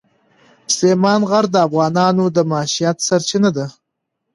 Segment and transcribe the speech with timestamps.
[0.75, 3.65] سلیمان غر د افغانانو د معیشت سرچینه ده.